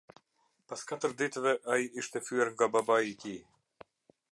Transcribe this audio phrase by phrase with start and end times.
[0.69, 3.41] Pas katër ditëve ai ishte fyer nga babai i tij.